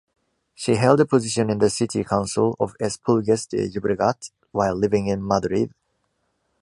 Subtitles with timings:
[0.55, 5.23] She held a position in the City Council of Esplugues de Llobregat while living in
[5.23, 5.75] Madrid.